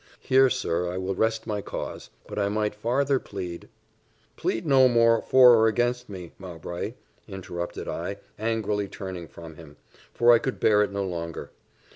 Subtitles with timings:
[0.21, 3.69] Here, sir, I will rest my cause; but I might farther plead'"
[4.35, 6.95] "Plead no more for or against me, Mowbray,"
[7.27, 9.77] interrupted I, angrily turning from him,
[10.11, 11.51] for I could bear it no longer.